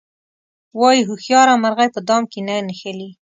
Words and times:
وایي 0.79 1.01
هوښیاره 1.09 1.53
مرغۍ 1.63 1.89
په 1.95 1.99
دام 2.07 2.23
کې 2.31 2.39
نه 2.47 2.55
نښلي. 2.67 3.09